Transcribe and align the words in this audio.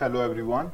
Hello 0.00 0.22
everyone. 0.22 0.72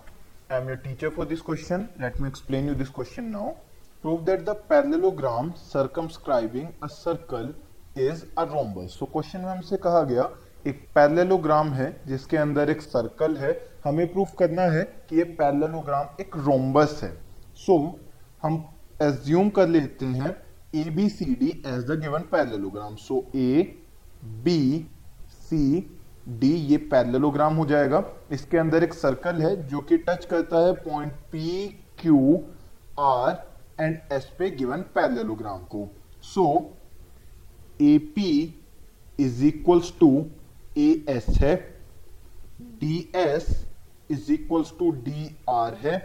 I 0.49 0.59
am 0.59 0.69
your 0.69 0.77
teacher 0.77 1.11
for 1.11 1.25
this 1.25 1.41
question. 1.43 1.89
Let 1.99 2.21
me 2.21 2.29
explain 2.29 2.69
you 2.69 2.75
this 2.75 2.89
question 2.89 3.33
now. 3.33 3.57
Prove 4.05 4.25
that 4.27 4.45
the 4.47 4.55
parallelogram 4.55 5.53
circumscribing 5.57 6.69
a 6.81 6.89
circle 6.89 7.53
is 7.97 8.27
a 8.37 8.47
rhombus. 8.47 8.95
So 8.95 9.07
question 9.07 9.43
में 9.45 9.49
हमसे 9.51 9.77
कहा 9.87 10.03
गया 10.11 10.29
एक 10.67 10.87
parallelogram 10.95 11.73
है 11.75 11.89
जिसके 12.09 12.37
अंदर 12.37 12.71
एक 12.71 12.83
circle 12.83 13.37
है 13.37 13.51
हमें 13.85 14.07
प्रूफ 14.13 14.35
करना 14.39 14.71
है 14.77 14.85
कि 15.11 15.17
ये 15.17 15.25
पैरेललोग्राम 15.43 16.17
एक 16.21 16.37
रोम्बस 16.47 16.99
है 17.03 17.13
सो 17.67 17.79
so, 17.79 17.99
हम 18.43 18.65
एज्यूम 19.03 19.51
कर 19.59 19.69
लेते 19.69 20.07
हैं 20.21 20.35
A 20.75 20.91
B 21.01 21.09
C 21.19 21.35
D 21.41 21.51
as 21.67 21.85
the 21.91 22.01
given 22.03 22.31
parallelogram 22.37 22.97
so 23.09 23.25
A 23.35 23.51
B 24.47 24.61
C 25.49 25.65
D 26.29 26.49
ये 26.49 26.77
पैरेललोग्राम 26.91 27.57
हो 27.57 27.65
जाएगा। 27.67 28.03
इसके 28.33 28.59
अंदर 28.59 28.85
एक 28.85 28.95
सर्कल 28.95 29.43
है 29.43 29.55
जो 29.69 29.81
कि 29.81 29.97
टच 29.99 30.25
करता 30.25 30.67
है 30.67 30.73
point 30.75 31.13
P 31.33 31.67
Q 32.01 32.39
R 33.01 33.37
and 33.81 33.99
S 34.13 34.31
पे 34.39 34.51
गिवन 34.51 34.81
पैरेललोग्राम 34.95 35.59
को। 35.65 35.89
So 36.25 36.47
A 37.83 37.99
P 38.15 38.33
is 39.21 39.45
equals 39.45 39.93
to 40.01 40.11
A 40.79 40.89
S 41.09 41.27
है। 41.39 41.55
D 42.81 42.97
S 43.17 43.47
is 44.11 44.33
equals 44.33 44.73
to 44.79 44.91
D 45.05 45.37
R 45.51 45.75
है। 45.83 45.99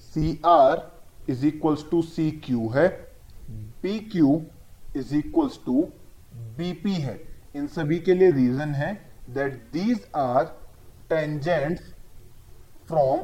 C 0.00 0.40
R 0.46 0.90
is 1.30 1.46
equals 1.46 1.84
to 1.90 2.02
C 2.02 2.30
Q 2.44 2.68
है। 2.68 2.88
P 3.82 3.98
Q 4.10 4.40
is 4.96 5.14
equals 5.16 5.58
to 5.66 5.82
B 6.58 6.72
P 6.72 6.92
है। 6.92 7.20
इन 7.56 7.66
सभी 7.68 7.98
के 7.98 8.14
लिए 8.14 8.30
reason 8.30 8.74
है। 8.74 8.92
That 9.30 9.52
these 9.72 10.06
are 10.16 10.44
tangents 11.08 11.82
from 12.88 13.20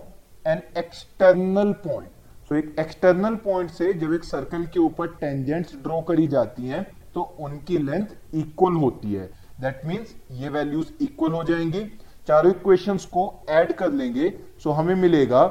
an 0.47 0.63
external 0.79 1.73
point 1.87 2.11
so 2.49 2.55
एक 2.55 2.75
external 2.81 3.35
point 3.35 3.71
से 3.71 3.93
जब 3.93 4.13
एक 4.15 4.25
सर्कल 4.25 4.65
के 4.65 4.81
ऊपर 4.81 5.09
टेंजेंट्स 5.15 5.75
ड्रॉ 5.77 6.01
करी 6.01 6.27
जाती 6.29 6.67
हैं 6.67 6.83
तो 7.15 7.23
उनकी 7.41 7.79
लेंथ 7.79 8.07
इक्वल 8.35 8.73
होती 8.73 9.15
है। 9.15 9.27
दैट 9.61 9.85
मीन्स 9.87 10.15
ये 10.33 10.49
वैल्यूज़ 10.49 10.93
इक्वल 11.03 11.33
हो 11.33 11.43
जाएँगे। 11.45 11.85
चारों 12.27 12.51
इक्वेशंस 12.53 13.05
को 13.05 13.23
ऐड 13.49 13.73
कर 13.73 13.93
लेंगे। 13.93 14.31
सो 14.31 14.71
so, 14.71 14.77
हमें 14.77 14.95
मिलेगा 14.95 15.43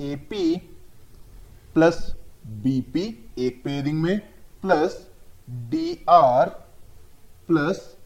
A P 0.00 0.56
plus 1.74 2.16
B P 2.46 3.32
एक 3.38 3.62
पेयरिंग 3.64 4.02
में 4.02 4.20
D 5.70 6.04
R 6.08 6.48
plus 7.48 7.96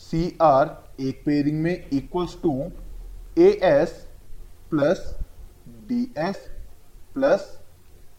C 0.00 0.22
R 0.42 0.76
एक 1.00 1.22
पेयरिंग 1.26 1.60
में 1.62 1.88
equals 1.92 2.36
to 2.42 2.52
A 3.38 3.48
S 3.64 3.90
plus 4.70 5.14
D 5.88 6.02
S 6.18 6.48
plus 7.14 7.40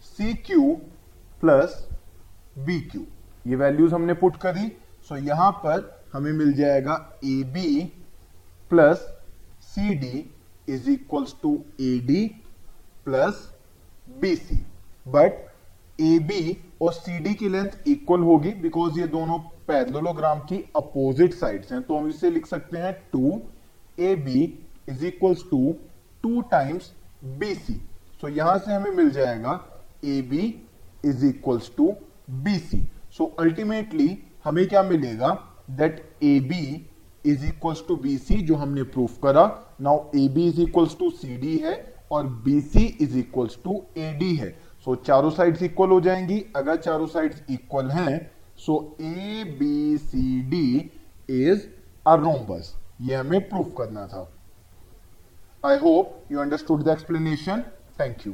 C 0.06 0.34
Q 0.46 0.74
plus 1.42 1.76
B 2.60 2.80
Q 2.82 3.06
ये 3.48 3.56
वैल्यूज़ 3.56 3.94
हमने 3.94 4.14
पुट 4.22 4.38
करी 4.42 4.68
सो 5.10 5.16
so 5.16 5.24
यहाँ 5.24 5.52
पर 5.66 5.86
हमें 6.14 6.32
मिल 6.34 6.54
जाएगा 6.54 6.94
A 7.26 7.44
B 7.54 7.84
plus 8.72 9.08
C 9.66 9.94
D 9.96 10.26
is 10.70 10.90
equals 10.90 11.36
to 11.42 11.54
A 11.82 11.98
D 12.08 12.26
plus 13.06 13.48
B 14.22 14.36
C 14.36 14.56
but 15.08 15.46
A 16.00 16.18
B 16.22 16.58
और 16.82 16.94
C 16.94 17.18
D 17.20 17.34
की 17.34 17.50
लेंथ 17.50 17.88
इक्वल 17.88 18.22
होगी 18.22 18.50
बिकॉज़ 18.62 19.00
ये 19.00 19.08
दोनों 19.08 19.38
पैरेललोग्राम 19.68 20.40
की 20.50 20.58
अपोजिट 20.76 21.34
साइड्स 21.34 21.72
हैं। 21.72 21.82
तो 21.84 21.98
हम 21.98 22.08
इसे 22.10 22.30
लिख 22.32 22.46
सकते 22.46 22.78
हैं 22.78 22.94
two 23.14 23.40
A 24.00 24.16
B 24.18 24.44
is 24.90 25.06
equals 25.06 25.44
to 25.52 25.76
two 26.24 26.42
times 26.52 26.92
B 27.40 27.54
C 27.56 27.74
so 28.22 28.28
यहाँ 28.30 28.58
से 28.58 28.74
हमें 28.74 28.92
मिल 28.92 29.10
जाएगा 29.12 29.60
A 30.06 30.22
B 30.30 30.44
is 31.06 31.26
equals 31.26 31.72
to 31.78 31.92
B 32.44 32.58
C 32.60 32.82
so 33.18 33.26
ultimately 33.40 34.18
हमें 34.46 34.68
क्या 34.68 34.84
मिलेगा? 34.84 35.34
That 35.70 36.02
A 36.24 36.40
B 36.42 36.86
is 37.26 37.46
equals 37.46 37.84
to 37.88 37.96
B 37.96 38.18
C 38.18 38.36
जो 38.42 38.56
हमने 38.56 38.84
प्रूफ 38.86 39.18
करा। 39.24 39.46
Now 39.82 39.98
A 40.16 40.28
B 40.28 40.48
is 40.48 40.62
equals 40.62 40.98
to 41.00 41.10
C 41.12 41.38
D 41.38 41.58
है 41.58 41.76
और 42.12 42.28
B 42.46 42.60
C 42.62 42.86
is 43.02 43.18
equals 43.18 43.58
to 43.64 43.82
A 43.98 44.12
D 44.20 44.36
है। 44.36 44.56
So 44.88 44.96
so, 44.96 45.06
चारों 45.06 45.30
साइड्स 45.30 45.62
इक्वल 45.64 45.90
हो 45.90 46.00
जाएँगी। 46.02 46.40
अगर 46.56 46.76
चारों 46.76 47.08
साइड्स 47.08 47.42
इक्वल 47.50 47.90
हैं 47.92 48.32
so 48.58 48.76
A 49.02 49.44
B 49.60 49.98
C 49.98 50.42
D 50.50 50.92
is 51.30 51.66
a 52.08 52.14
rhombus 52.16 52.74
ये 53.02 53.16
हमें 53.16 53.50
प्रूफ 53.50 53.74
करना 53.78 54.06
था। 54.08 54.22
I 55.64 55.78
hope 55.78 56.32
you 56.32 56.40
understood 56.40 56.84
the 56.84 56.88
explanation 56.88 57.64
thank 58.00 58.26
you 58.28 58.34